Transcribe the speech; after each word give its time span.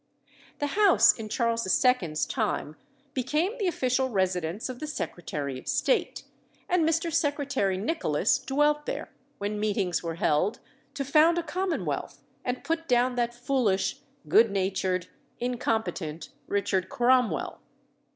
The 0.57 0.65
house 0.81 1.13
in 1.13 1.29
Charles 1.29 1.63
II.'s 1.85 2.25
time 2.25 2.75
became 3.13 3.55
the 3.59 3.67
official 3.67 4.09
residence 4.09 4.67
of 4.67 4.79
the 4.79 4.87
Secretary 4.87 5.59
of 5.59 5.67
State, 5.67 6.23
and 6.67 6.83
Mr. 6.89 7.13
Secretary 7.13 7.77
Nicholas 7.77 8.39
dwelt 8.39 8.87
there, 8.87 9.11
when 9.37 9.59
meetings 9.59 10.01
were 10.01 10.15
held 10.15 10.59
to 10.95 11.05
found 11.05 11.37
a 11.37 11.43
commonwealth 11.43 12.23
and 12.43 12.63
put 12.63 12.87
down 12.87 13.13
that 13.13 13.35
foolish, 13.35 13.99
good 14.27 14.49
natured, 14.49 15.05
incompetent 15.39 16.29
Richard 16.47 16.89
Cromwell. 16.89 17.59